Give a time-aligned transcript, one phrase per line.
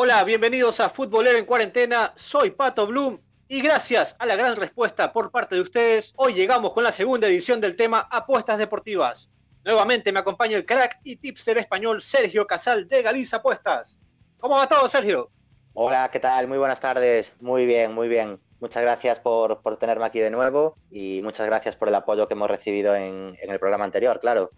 [0.00, 2.12] Hola, bienvenidos a Futbolero en Cuarentena.
[2.14, 6.72] Soy Pato Bloom y gracias a la gran respuesta por parte de ustedes, hoy llegamos
[6.72, 9.28] con la segunda edición del tema Apuestas Deportivas.
[9.64, 13.98] Nuevamente me acompaña el crack y tipster español Sergio Casal de Galiza Apuestas.
[14.38, 15.32] ¿Cómo va todo, Sergio?
[15.72, 16.46] Hola, ¿qué tal?
[16.46, 17.34] Muy buenas tardes.
[17.40, 18.38] Muy bien, muy bien.
[18.60, 22.48] Muchas gracias por, tenerme aquí de nuevo y muchas gracias por el apoyo que hemos
[22.48, 24.52] recibido en, en el programa anterior, claro.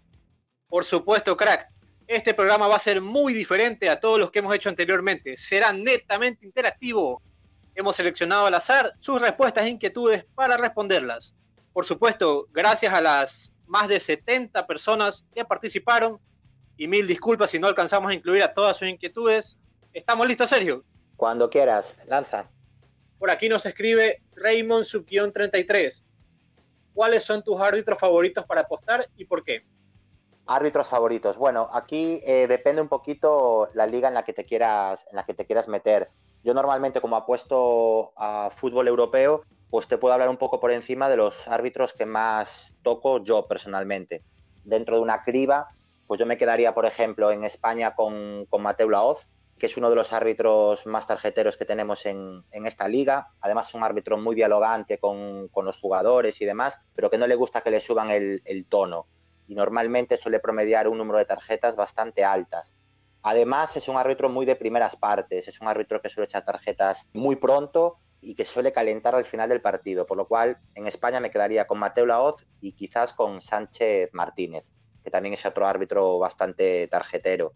[0.67, 1.80] Por supuesto, crack.
[2.11, 5.37] Este programa va a ser muy diferente a todos los que hemos hecho anteriormente.
[5.37, 7.21] Será netamente interactivo.
[7.73, 11.33] Hemos seleccionado al azar sus respuestas e inquietudes para responderlas.
[11.71, 16.19] Por supuesto, gracias a las más de 70 personas que participaron
[16.75, 19.57] y mil disculpas si no alcanzamos a incluir a todas sus inquietudes.
[19.93, 20.83] ¿Estamos listos, Sergio?
[21.15, 22.51] Cuando quieras, lanza.
[23.19, 26.03] Por aquí nos escribe Raymond Subquión 33.
[26.93, 29.63] ¿Cuáles son tus árbitros favoritos para apostar y por qué?
[30.47, 31.37] Árbitros favoritos.
[31.37, 35.23] Bueno, aquí eh, depende un poquito la liga en la que te quieras, en la
[35.23, 36.09] que te quieras meter.
[36.43, 41.07] Yo normalmente, como apuesto a fútbol europeo, pues te puedo hablar un poco por encima
[41.09, 44.23] de los árbitros que más toco yo personalmente.
[44.63, 45.67] Dentro de una criba,
[46.07, 49.27] pues yo me quedaría, por ejemplo, en España con, con Mateo Laoz,
[49.59, 53.29] que es uno de los árbitros más tarjeteros que tenemos en, esta liga.
[53.41, 57.35] Además, es un árbitro muy dialogante con, los jugadores y demás, pero que no le
[57.35, 59.05] gusta que le suban el tono
[59.51, 62.77] y normalmente suele promediar un número de tarjetas bastante altas.
[63.21, 67.09] Además, es un árbitro muy de primeras partes, es un árbitro que suele echar tarjetas
[67.11, 71.19] muy pronto y que suele calentar al final del partido, por lo cual en España
[71.19, 74.71] me quedaría con Mateo Laoz y quizás con Sánchez Martínez,
[75.03, 77.51] que también es otro árbitro bastante tarjetero.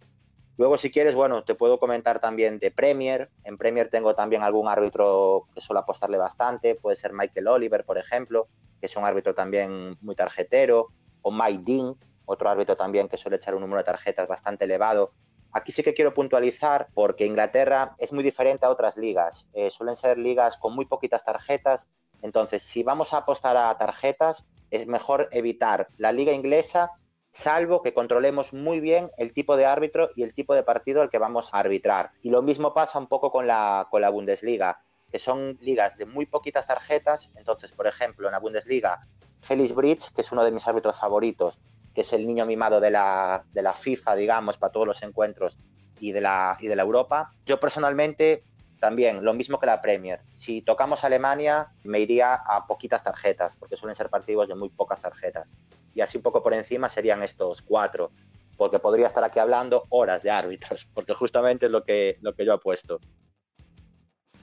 [0.58, 3.30] Luego, si quieres, bueno, te puedo comentar también de Premier.
[3.46, 7.98] En Premier tengo también algún árbitro que suele apostarle bastante, puede ser Michael Oliver, por
[7.98, 8.50] ejemplo,
[8.82, 10.90] que es un árbitro también muy tarjetero
[11.26, 11.96] o Mike Dean,
[12.26, 15.12] otro árbitro también que suele echar un número de tarjetas bastante elevado.
[15.52, 19.48] Aquí sí que quiero puntualizar porque Inglaterra es muy diferente a otras ligas.
[19.54, 21.88] Eh, suelen ser ligas con muy poquitas tarjetas.
[22.22, 26.92] Entonces, si vamos a apostar a tarjetas, es mejor evitar la liga inglesa,
[27.32, 31.10] salvo que controlemos muy bien el tipo de árbitro y el tipo de partido al
[31.10, 32.12] que vamos a arbitrar.
[32.22, 36.06] Y lo mismo pasa un poco con la, con la Bundesliga, que son ligas de
[36.06, 37.30] muy poquitas tarjetas.
[37.36, 39.08] Entonces, por ejemplo, en la Bundesliga
[39.42, 41.58] Felix Bridge, que es uno de mis árbitros favoritos,
[41.94, 45.58] que es el niño mimado de la, de la FIFA, digamos, para todos los encuentros
[46.00, 47.32] y de, la, y de la Europa.
[47.46, 48.44] Yo personalmente
[48.80, 50.22] también, lo mismo que la Premier.
[50.34, 55.02] Si tocamos Alemania, me iría a poquitas tarjetas, porque suelen ser partidos de muy pocas
[55.02, 55.54] tarjetas.
[55.94, 58.12] Y así un poco por encima serían estos cuatro,
[58.58, 62.46] porque podría estar aquí hablando horas de árbitros, porque justamente es lo que, lo que
[62.46, 63.00] yo apuesto.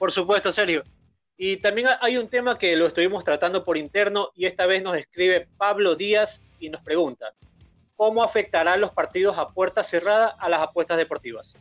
[0.03, 0.83] Por supuesto, Sergio.
[1.37, 4.97] Y también hay un tema que lo estuvimos tratando por interno y esta vez nos
[4.97, 7.33] escribe Pablo Díaz y nos pregunta,
[7.95, 11.55] ¿cómo afectarán los partidos a puerta cerrada a las apuestas deportivas?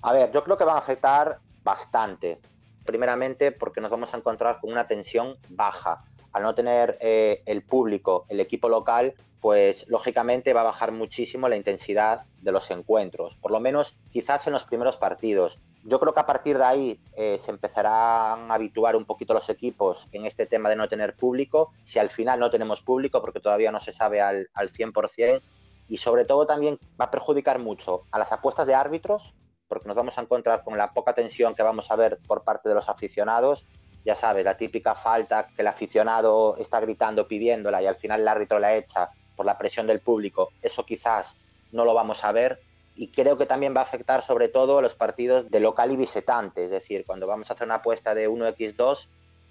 [0.00, 2.40] A ver, yo creo que van a afectar bastante.
[2.86, 6.02] Primeramente porque nos vamos a encontrar con una tensión baja.
[6.32, 11.46] Al no tener eh, el público, el equipo local, pues lógicamente va a bajar muchísimo
[11.46, 15.58] la intensidad de los encuentros, por lo menos quizás en los primeros partidos.
[15.84, 19.48] Yo creo que a partir de ahí eh, se empezarán a habituar un poquito los
[19.48, 21.72] equipos en este tema de no tener público.
[21.82, 25.42] Si al final no tenemos público, porque todavía no se sabe al, al 100%,
[25.88, 29.34] y sobre todo también va a perjudicar mucho a las apuestas de árbitros,
[29.66, 32.68] porque nos vamos a encontrar con la poca tensión que vamos a ver por parte
[32.68, 33.66] de los aficionados.
[34.04, 38.28] Ya sabes, la típica falta que el aficionado está gritando, pidiéndola y al final el
[38.28, 40.50] árbitro la echa por la presión del público.
[40.60, 41.36] Eso quizás
[41.72, 42.60] no lo vamos a ver
[42.94, 45.96] y creo que también va a afectar sobre todo a los partidos de local y
[45.96, 49.08] visitante, es decir, cuando vamos a hacer una apuesta de 1x2,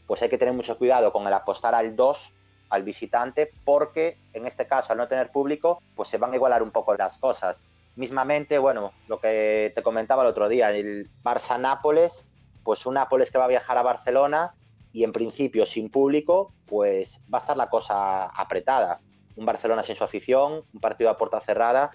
[0.08, 2.34] pues hay que tener mucho cuidado con el apostar al 2
[2.70, 6.64] al visitante porque en este caso al no tener público pues se van a igualar
[6.64, 7.62] un poco las cosas.
[7.96, 12.24] Mismamente, bueno, lo que te comentaba el otro día, el Barça-Nápoles,
[12.64, 14.56] pues un Nápoles que va a viajar a Barcelona
[14.94, 19.02] y en principio sin público, pues va a estar la cosa apretada.
[19.36, 21.92] Un Barcelona sin su afición, un partido a puerta cerrada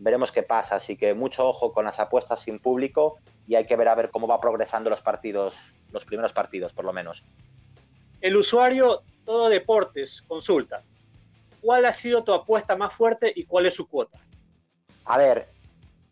[0.00, 0.76] veremos qué pasa.
[0.76, 4.10] Así que mucho ojo con las apuestas sin público y hay que ver a ver
[4.10, 5.54] cómo va progresando los partidos,
[5.92, 7.24] los primeros partidos, por lo menos.
[8.20, 10.82] El usuario Todo Deportes consulta.
[11.60, 14.18] ¿Cuál ha sido tu apuesta más fuerte y cuál es su cuota?
[15.04, 15.48] A ver,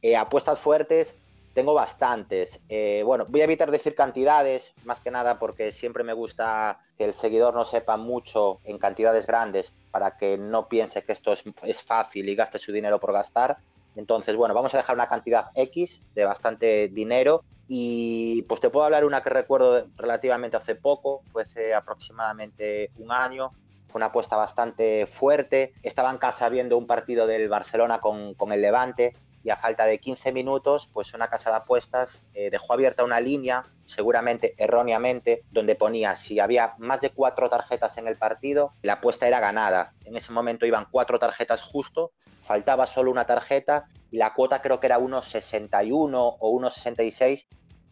[0.02, 1.16] eh, apuestas fuertes
[1.54, 2.60] tengo bastantes.
[2.68, 7.04] Eh, bueno, voy a evitar decir cantidades, más que nada porque siempre me gusta que
[7.04, 11.42] el seguidor no sepa mucho en cantidades grandes para que no piense que esto es,
[11.64, 13.58] es fácil y gaste su dinero por gastar.
[13.98, 18.86] Entonces, bueno, vamos a dejar una cantidad X de bastante dinero y pues te puedo
[18.86, 23.50] hablar una que recuerdo relativamente hace poco, fue hace aproximadamente un año,
[23.88, 25.72] fue una apuesta bastante fuerte.
[25.82, 29.98] Estaba en casa viendo un partido del Barcelona con, el Levante y a falta de
[29.98, 35.74] 15 minutos, pues una casa de apuestas eh, dejó abierta una línea, seguramente erróneamente, donde
[35.74, 39.92] ponía si había más de cuatro tarjetas en el partido, la apuesta era ganada.
[40.04, 42.12] En ese momento iban cuatro tarjetas justo,
[42.48, 47.46] faltaba solo una tarjeta y la cuota creo que era 1,61 o 1,66.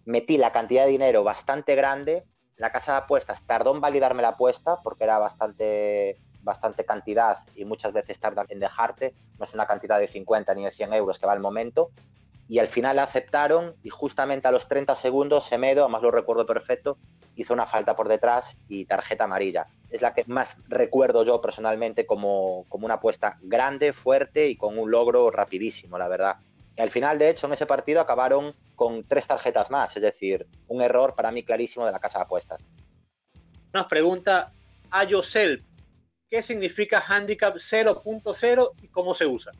[0.06, 2.24] Metí la cantidad de dinero bastante grande,
[2.56, 7.64] la casa de apuestas tardó en validarme la apuesta porque era bastante bastante cantidad y
[7.64, 11.18] muchas veces tarda en dejarte, no es una cantidad de 50 ni de 100 euros
[11.18, 11.90] que va al momento,
[12.48, 16.46] y al final la aceptaron y justamente a los 30 segundos Semedo, además lo recuerdo
[16.46, 16.98] perfecto,
[17.34, 19.66] hizo una falta por detrás y tarjeta amarilla.
[19.90, 24.78] Es la que más recuerdo yo personalmente como, como una apuesta grande, fuerte y con
[24.78, 26.36] un logro rapidísimo, la verdad.
[26.76, 30.46] Y al final, de hecho, en ese partido acabaron con tres tarjetas más, es decir,
[30.68, 32.62] un error para mí clarísimo de la casa de apuestas.
[33.72, 34.52] Nos pregunta
[34.90, 35.64] Ayosel,
[36.28, 39.52] qué significa handicap 0.0 y cómo se usa.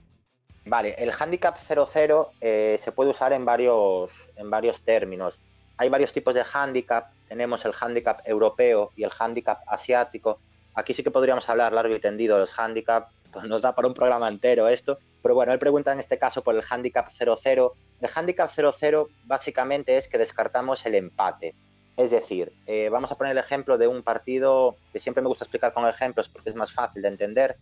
[0.67, 5.39] Vale, el handicap 00 eh, se puede usar en varios, en varios términos.
[5.77, 7.11] Hay varios tipos de handicap.
[7.29, 10.41] Tenemos el handicap europeo y el handicap asiático.
[10.75, 13.11] Aquí sí que podríamos hablar largo y tendido los handicap.
[13.33, 14.99] Pues nos da para un programa entero esto.
[15.23, 17.75] Pero bueno, él pregunta en este caso por el handicap 00.
[18.01, 21.55] El handicap 00 básicamente es que descartamos el empate.
[21.97, 25.45] Es decir, eh, vamos a poner el ejemplo de un partido que siempre me gusta
[25.45, 27.57] explicar con ejemplos porque es más fácil de entender,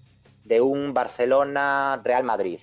[0.45, 2.59] de un Barcelona-Real Madrid.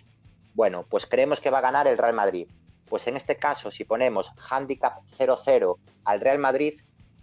[0.54, 2.48] Bueno, pues creemos que va a ganar el Real Madrid.
[2.92, 6.74] Pues en este caso, si ponemos handicap 0-0 al Real Madrid,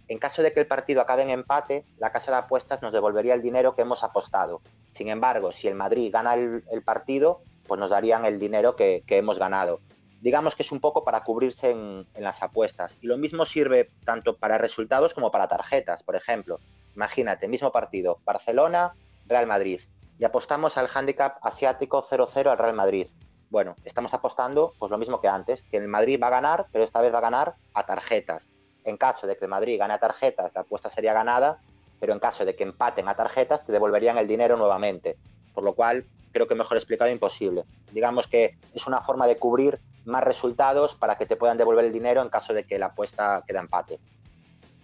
[0.09, 3.35] en caso de que el partido acabe en empate, la casa de apuestas nos devolvería
[3.35, 4.61] el dinero que hemos apostado.
[4.91, 9.39] Sin embargo, si el Madrid gana el, partido, pues nos darían el dinero que hemos
[9.39, 9.79] ganado
[10.21, 12.97] digamos que es un poco para cubrirse en, las apuestas.
[13.01, 16.03] Y lo mismo sirve tanto para resultados como para tarjetas.
[16.03, 16.59] Por ejemplo,
[16.95, 18.93] imagínate, mismo partido, Barcelona,
[19.25, 19.81] Real Madrid,
[20.17, 23.07] y apostamos al handicap asiático 0-0 al Real Madrid.
[23.49, 26.83] Bueno, estamos apostando pues lo mismo que antes, que el Madrid va a ganar, pero
[26.83, 28.47] esta vez va a ganar a tarjetas.
[28.83, 31.59] En caso de que el Madrid gane a tarjetas, la apuesta sería ganada,
[31.99, 35.17] pero en caso de que empaten a tarjetas, te devolverían el dinero nuevamente.
[35.53, 37.63] Por lo cual, creo que mejor explicado imposible.
[37.91, 41.91] Digamos que es una forma de cubrir más resultados para que te puedan devolver el
[41.91, 43.99] dinero en caso de que la apuesta quede empate.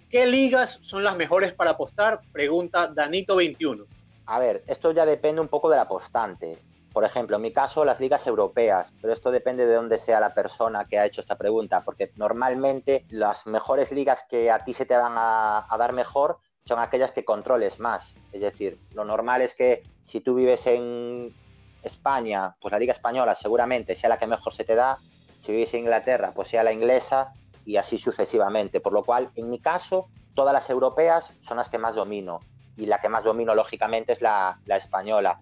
[0.09, 2.21] ¿Qué ligas son las mejores para apostar?
[2.31, 3.85] Pregunta Danito21.
[4.25, 6.57] A ver, esto ya depende un poco del apostante.
[6.95, 10.33] Por ejemplo, en mi caso, las ligas europeas, pero esto depende de dónde sea la
[10.33, 14.85] persona que ha hecho esta pregunta, porque normalmente las mejores ligas que a ti se
[14.85, 18.13] te van a, dar mejor son aquellas que controles más.
[18.31, 21.35] Es decir, lo normal es que si tú vives en
[21.83, 24.97] España, pues la Liga Española seguramente sea la que mejor se te da,
[25.37, 27.33] si vives en Inglaterra, pues sea la inglesa
[27.65, 28.79] y así sucesivamente.
[28.79, 32.39] Por lo cual, en mi caso, todas las europeas son las que más domino
[32.77, 35.39] y la que más domino, lógicamente, es la, española.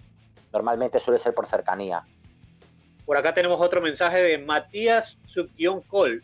[0.53, 2.05] Normalmente suele ser por cercanía.
[3.05, 6.23] Por acá tenemos otro mensaje de Matías Subguión-Col.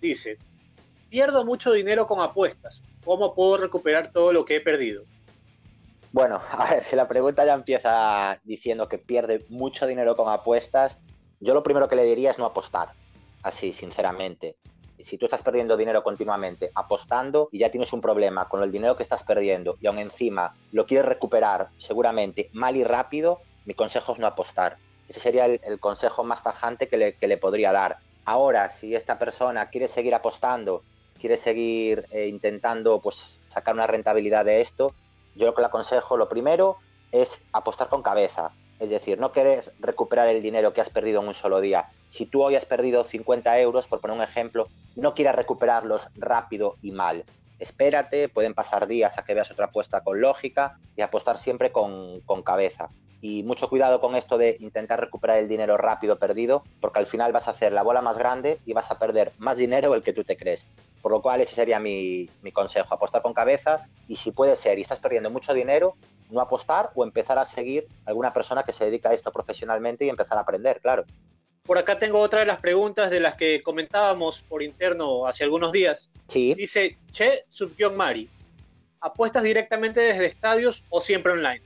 [0.00, 0.38] Dice,
[1.10, 2.82] pierdo mucho dinero con apuestas.
[3.04, 5.04] ¿Cómo puedo recuperar todo lo que he perdido?
[6.10, 10.98] Bueno, a ver, si la pregunta ya empieza diciendo que pierde mucho dinero con apuestas,
[11.38, 12.92] yo lo primero que le diría es no apostar,
[13.42, 14.56] así, sinceramente.
[15.04, 18.96] Si tú estás perdiendo dinero continuamente apostando y ya tienes un problema con el dinero
[18.96, 24.14] que estás perdiendo y aún encima lo quieres recuperar seguramente mal y rápido, mi consejo
[24.14, 24.78] es no apostar.
[25.06, 27.98] Ese sería el, consejo más tajante que le, que le, podría dar.
[28.24, 30.82] Ahora, si esta persona quiere seguir apostando,
[31.20, 34.94] quiere seguir eh, intentando pues, sacar una rentabilidad de esto,
[35.34, 36.78] yo lo que le aconsejo, lo primero,
[37.12, 38.52] es apostar con cabeza.
[38.78, 41.90] Es decir, no querer recuperar el dinero que has perdido en un solo día.
[42.08, 46.76] Si tú hoy has perdido 50 euros, por poner un ejemplo, no quieras recuperarlos rápido
[46.82, 47.24] y mal.
[47.58, 52.20] Espérate, pueden pasar días a que veas otra apuesta con lógica y apostar siempre con,
[52.44, 52.90] cabeza.
[53.20, 57.32] Y mucho cuidado con esto de intentar recuperar el dinero rápido perdido, porque al final
[57.32, 60.12] vas a hacer la bola más grande y vas a perder más dinero del que
[60.12, 60.66] tú te crees.
[61.00, 64.82] Por lo cual ese sería mi, consejo, apostar con cabeza y si puede ser y
[64.82, 65.94] estás perdiendo mucho dinero,
[66.30, 70.04] no apostar o empezar a seguir a alguna persona que se dedica a esto profesionalmente
[70.04, 71.04] y empezar a aprender, claro.
[71.66, 75.72] Por acá tengo otra de las preguntas de las que comentábamos por interno hace algunos
[75.72, 76.10] días.
[76.28, 76.54] Sí.
[76.54, 78.28] Dice, Che Subkyong Mari,
[79.00, 81.62] ¿apuestas directamente desde estadios o siempre online?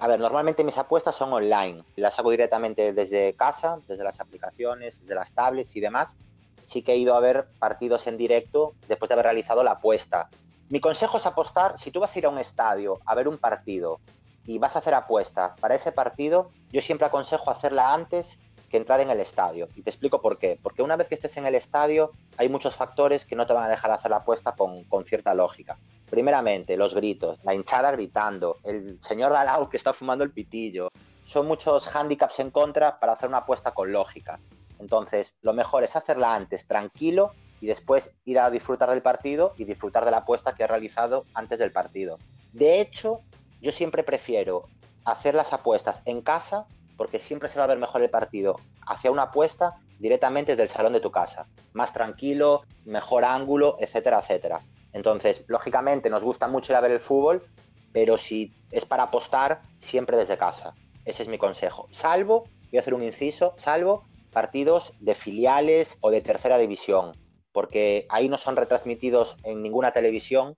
[0.00, 1.84] A ver, normalmente mis apuestas son online.
[1.94, 6.16] Las hago directamente desde casa, desde las aplicaciones, desde las tablets y demás
[6.64, 10.30] sí que he ido a ver partidos en directo después de haber realizado la apuesta.
[10.68, 13.38] Mi consejo es apostar, si tú vas a ir a un estadio a ver un
[13.38, 14.00] partido
[14.46, 18.38] y vas a hacer apuesta para ese partido, yo siempre aconsejo hacerla antes
[18.74, 19.68] que entrar en el estadio.
[19.76, 20.58] Y te explico por qué.
[20.60, 23.66] Porque una vez que estés en el estadio, hay muchos factores que no te van
[23.66, 25.78] a dejar hacer la apuesta con, con cierta lógica.
[26.10, 30.88] Primeramente, los gritos, la hinchada gritando, el señor Dalau que está fumando el pitillo,
[31.24, 34.40] son muchos handicaps en contra para hacer una apuesta con lógica.
[34.80, 39.66] Entonces, lo mejor es hacerla antes tranquilo y después ir a disfrutar del partido y
[39.66, 42.18] disfrutar de la apuesta que he realizado antes del partido.
[42.52, 43.20] De hecho,
[43.60, 44.68] yo siempre prefiero
[45.04, 49.10] hacer las apuestas en casa porque siempre se va a ver mejor el partido hacia
[49.10, 51.46] una apuesta directamente desde el salón de tu casa.
[51.72, 54.60] Más tranquilo, mejor ángulo, etcétera, etcétera.
[54.92, 57.44] Entonces, lógicamente nos gusta mucho ir a ver el fútbol,
[57.92, 60.74] pero si es para apostar, siempre desde casa.
[61.04, 61.88] Ese es mi consejo.
[61.90, 67.12] Salvo, voy a hacer un inciso, salvo partidos de filiales o de tercera división,
[67.52, 70.56] porque ahí no son retransmitidos en ninguna televisión.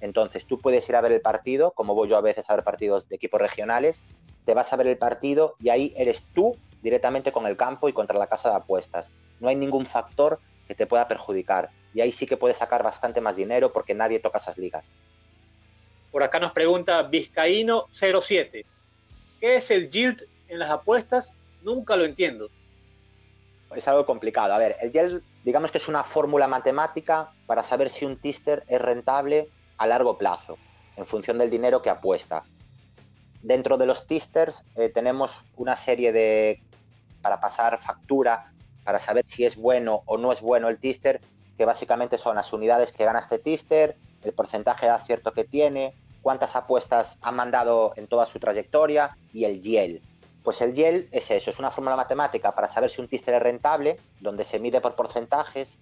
[0.00, 2.64] Entonces tú puedes ir a ver el partido, como voy yo a veces a ver
[2.64, 4.04] partidos de equipos regionales,
[4.44, 7.92] te vas a ver el partido y ahí eres tú directamente con el campo y
[7.92, 9.10] contra la casa de apuestas.
[9.40, 11.70] No hay ningún factor que te pueda perjudicar.
[11.92, 14.90] Y ahí sí que puedes sacar bastante más dinero porque nadie toca esas ligas.
[16.10, 18.64] Por acá nos pregunta Vizcaíno07.
[19.40, 21.32] ¿Qué es el yield en las apuestas?
[21.62, 22.50] Nunca lo entiendo.
[23.74, 24.52] Es algo complicado.
[24.54, 28.62] A ver, el yield, digamos que es una fórmula matemática para saber si un tister
[28.68, 29.48] es rentable
[29.78, 30.58] a largo plazo,
[30.96, 32.44] en función del dinero que apuesta.
[33.44, 36.62] Dentro de los tisters eh, tenemos una serie de
[37.20, 41.20] para pasar factura, para saber si es bueno o no es bueno el tister,
[41.58, 45.94] que básicamente son las unidades que gana este tister, el porcentaje de acierto que tiene,
[46.22, 50.00] cuántas apuestas ha mandado en toda su trayectoria y el YEL.
[50.42, 53.42] Pues el YEL es eso, es una fórmula matemática para saber si un tister es
[53.42, 55.76] rentable, donde se mide por porcentajes.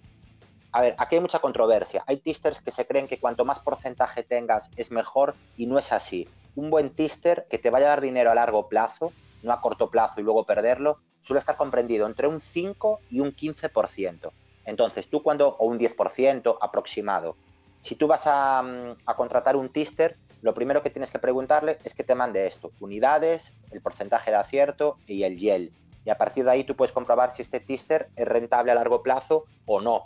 [0.73, 2.03] A ver, aquí hay mucha controversia.
[2.07, 5.93] Hay tisters que se creen que cuanto más porcentaje tengas es mejor y no es
[5.93, 6.27] así.
[6.55, 9.89] Un buen tister que te vaya a dar dinero a largo plazo, no a corto
[9.89, 14.31] plazo y luego perderlo, suele estar comprendido entre un 5 y un 15%.
[14.65, 17.35] Entonces, tú cuando, o un 10% aproximado,
[17.81, 21.93] si tú vas mm, a, contratar un tister, lo primero que tienes que preguntarle es
[21.93, 25.73] que te mande esto, unidades, el porcentaje de acierto y el YEL.
[26.05, 29.01] Y a partir de ahí tú puedes comprobar si este tister es rentable a largo
[29.01, 30.03] plazo o no.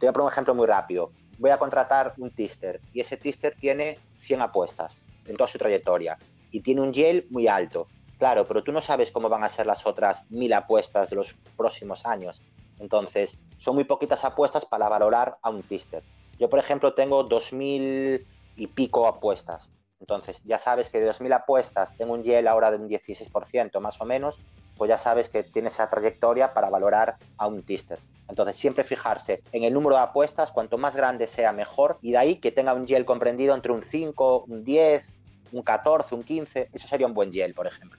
[0.00, 1.12] Te voy a poner un ejemplo muy rápido.
[1.38, 4.96] Voy a contratar un tister y ese tister tiene 100 apuestas
[5.26, 6.18] en toda su trayectoria
[6.50, 7.88] y tiene un YEL muy alto.
[8.18, 11.34] Claro, pero tú no sabes cómo van a ser las otras mil apuestas de los
[11.56, 12.40] próximos años.
[12.78, 16.02] Entonces, son muy poquitas apuestas para valorar a un tister.
[16.38, 18.26] Yo, por ejemplo, tengo dos mil
[18.56, 19.68] y pico apuestas.
[20.00, 24.00] Entonces, ya sabes que de 2.000 apuestas tengo un YEL ahora de un 16% más
[24.00, 24.38] o menos,
[24.76, 27.98] pues ya sabes que tiene esa trayectoria para valorar a un tister.
[28.28, 32.18] Entonces, siempre fijarse en el número de apuestas, cuanto más grande sea mejor, y de
[32.18, 35.18] ahí que tenga un YEL comprendido entre un 5, un 10,
[35.52, 37.98] un 14, un 15, eso sería un buen YEL, por ejemplo.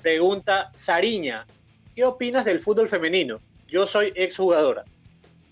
[0.00, 1.46] Pregunta Sariña,
[1.94, 3.40] ¿qué opinas del fútbol femenino?
[3.68, 4.84] Yo soy exjugadora.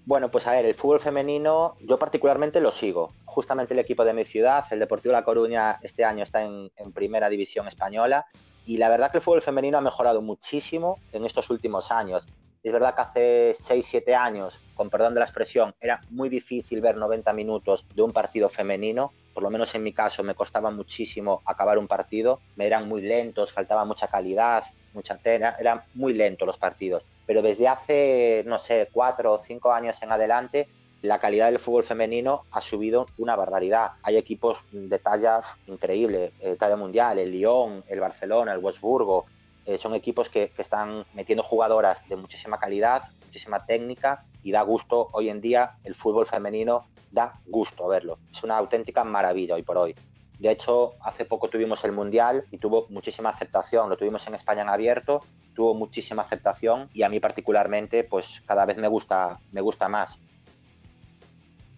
[0.07, 3.14] Bueno, pues a ver, el fútbol femenino yo particularmente lo sigo.
[3.26, 7.28] Justamente el equipo de mi ciudad, el Deportivo La Coruña, este año está en, primera
[7.28, 8.26] división española
[8.64, 12.26] y la verdad que el fútbol femenino ha mejorado muchísimo en estos últimos años.
[12.62, 16.96] Es verdad que hace 6-7 años, con perdón de la expresión, era muy difícil ver
[16.96, 21.42] 90 minutos de un partido femenino por lo menos en mi caso, me costaba muchísimo
[21.44, 26.46] acabar un partido, me eran muy lentos, faltaba mucha calidad, mucha tela, eran muy lentos
[26.46, 27.04] los partidos.
[27.26, 30.68] Pero desde hace, no sé, cuatro o cinco años en adelante,
[31.02, 33.92] la calidad del fútbol femenino ha subido una barbaridad.
[34.02, 39.26] Hay equipos de tallas increíbles, eh, talla mundial, el Lyon, el Barcelona, el Wolfsburgo.
[39.66, 44.62] Eh, son equipos que, que están metiendo jugadoras de muchísima calidad, muchísima técnica y da
[44.62, 48.18] gusto hoy en día el fútbol femenino da gusto verlo.
[48.30, 49.94] Es una auténtica maravilla hoy por hoy.
[50.38, 53.90] De hecho, hace poco tuvimos el Mundial y tuvo muchísima aceptación.
[53.90, 55.20] Lo tuvimos en España en abierto,
[55.54, 60.18] tuvo muchísima aceptación y a mí particularmente, pues cada vez me gusta, me gusta más.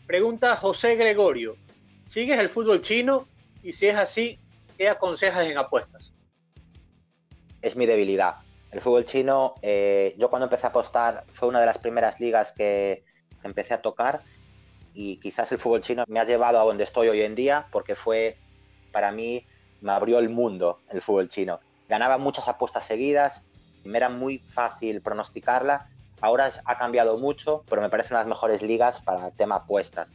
[0.07, 1.57] Pregunta José Gregorio.
[2.07, 3.27] ¿Sigues el fútbol chino?
[3.65, 4.39] Y si es así,
[4.77, 6.13] ¿qué aconsejas en apuestas?
[7.63, 8.37] Es mi debilidad.
[8.71, 12.53] El fútbol chino, eh, yo cuando empecé a apostar, fue una de las primeras ligas
[12.53, 13.05] que
[13.45, 14.21] empecé a tocar
[14.95, 17.95] y quizás el fútbol chino me ha llevado a donde estoy hoy en día porque
[17.95, 18.39] fue,
[18.91, 19.47] para mí,
[19.81, 21.61] me abrió el mundo el fútbol chino.
[21.89, 23.43] Ganaba muchas apuestas seguidas
[23.85, 25.89] y me era muy fácil pronosticarla.
[26.21, 29.57] Ahora ha cambiado mucho, pero me parece una de las mejores ligas para el tema
[29.57, 30.09] apuestas.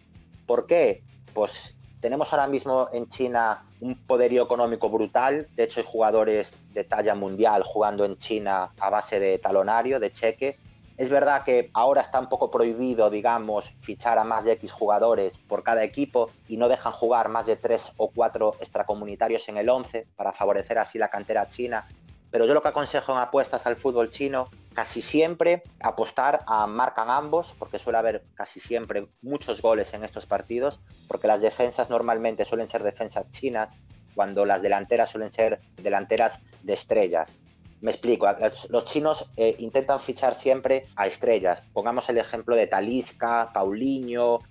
[0.46, 1.04] ¿Por qué?
[1.34, 5.48] Pues tenemos ahora mismo en China un poderío económico brutal.
[5.56, 10.12] De hecho, hay jugadores de talla mundial jugando en China a base de talonario, de
[10.12, 10.58] cheque.
[10.98, 15.38] Es verdad que ahora está un poco prohibido, digamos, fichar a más de X jugadores
[15.38, 19.70] por cada equipo y no dejan jugar más de tres o cuatro extracomunitarios en el
[19.70, 21.88] 11 para favorecer así la cantera china.
[22.32, 27.10] Pero yo lo que aconsejo en apuestas al fútbol chino, casi siempre apostar a marcan
[27.10, 32.46] ambos, porque suele haber casi siempre muchos goles en estos partidos, porque las defensas normalmente
[32.46, 33.76] suelen ser defensas chinas
[34.14, 37.34] cuando las delanteras suelen ser delanteras de estrellas.
[37.82, 38.28] Me explico,
[38.70, 41.64] los chinos eh, intentan fichar siempre a estrellas.
[41.74, 44.42] Pongamos el ejemplo de Talisca, Paulinho,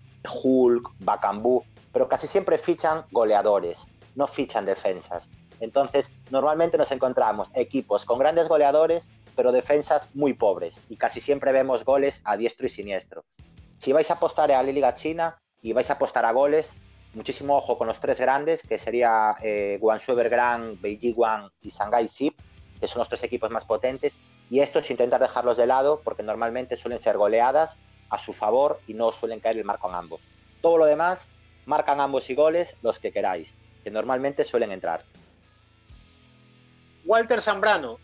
[0.43, 5.29] Hulk, Bacambú, pero casi siempre fichan goleadores, no fichan defensas.
[5.61, 11.53] Entonces, normalmente nos encontramos equipos con grandes goleadores, pero defensas muy pobres, y casi siempre
[11.53, 13.25] vemos goles a diestro y siniestro.
[13.79, 16.71] Si vais a apostar a la Liga China y vais a apostar a goles,
[17.15, 22.09] muchísimo ojo con los tres grandes, que sería eh, Guangzhou Evergrande, Beijing Guang y Shanghai
[22.09, 22.39] Zip,
[22.81, 24.17] que son los tres equipos más potentes,
[24.49, 27.77] y estos intentar dejarlos de lado porque normalmente suelen ser goleadas
[28.11, 30.21] a su favor y no suelen caer el marco en ambos.
[30.63, 31.27] Todo lo demás,
[31.67, 35.05] marcan ambos y goles los que queráis, que normalmente suelen entrar.
[37.05, 37.99] Walter Zambrano,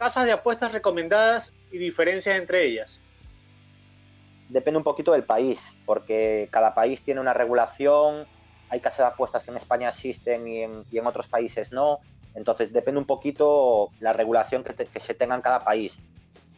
[0.00, 2.98] casas de apuestas recomendadas y diferencias entre ellas.
[4.48, 8.26] Depende un poquito del país, porque cada país tiene una regulación,
[8.70, 12.00] hay casas de apuestas que en España existen y en, y en otros países no,
[12.34, 15.98] entonces depende un poquito la regulación que, se tenga en cada país.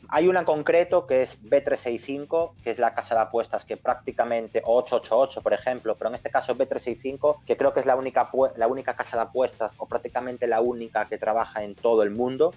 [0.09, 4.63] Hay una en concreto que es B365, que es la casa de apuestas que prácticamente,
[4.65, 8.31] o 888 por ejemplo, pero en este caso B365, que creo que es la única,
[8.57, 12.53] la única casa de apuestas o prácticamente la única que trabaja en todo el mundo.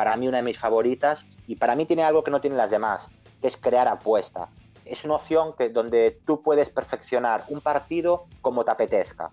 [0.00, 2.70] Para mí una de mis favoritas y para mí tiene algo que no tienen las
[2.70, 4.48] demás, que es crear apuesta.
[4.86, 9.30] Es una opción que, donde tú puedes perfeccionar un partido como te apetezca.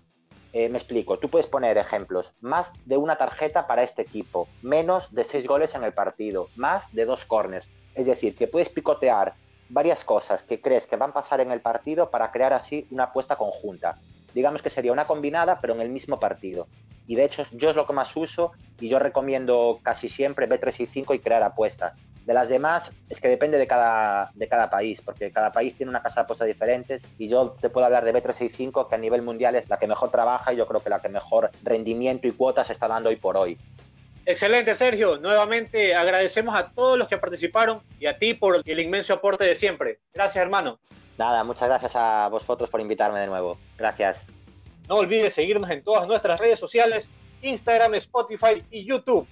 [0.52, 5.14] Eh, me explico, tú puedes poner ejemplos, más de una tarjeta para este equipo, menos
[5.14, 7.66] de seis goles en el partido, más de dos corners.
[7.94, 9.36] Es decir, que puedes picotear
[9.70, 13.04] varias cosas que crees que van a pasar en el partido para crear así una
[13.04, 13.98] apuesta conjunta.
[14.34, 16.68] Digamos que sería una combinada, pero en el mismo partido.
[17.06, 20.80] Y de hecho, yo es lo que más uso y yo recomiendo casi siempre B3
[20.80, 21.94] y 5 y crear apuestas.
[22.26, 25.88] De las demás, es que depende de cada, de cada país, porque cada país tiene
[25.88, 29.22] una casa de apuestas diferentes y yo te puedo hablar de B365, que a nivel
[29.22, 32.32] mundial es la que mejor trabaja y yo creo que la que mejor rendimiento y
[32.32, 33.56] cuotas está dando hoy por hoy.
[34.26, 35.16] Excelente, Sergio.
[35.16, 39.56] Nuevamente agradecemos a todos los que participaron y a ti por el inmenso aporte de
[39.56, 40.00] siempre.
[40.12, 40.78] Gracias, hermano.
[41.18, 43.58] Nada, muchas gracias a vosotros por invitarme de nuevo.
[43.76, 44.24] Gracias.
[44.88, 47.08] No olvides seguirnos en todas nuestras redes sociales,
[47.42, 49.26] Instagram, Spotify y YouTube,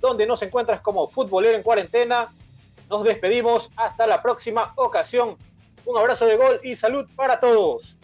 [0.00, 2.32] donde nos encuentras como Futbolero en Cuarentena
[2.92, 5.38] nos despedimos hasta la próxima ocasión.
[5.86, 7.96] Un abrazo de gol y salud para todos.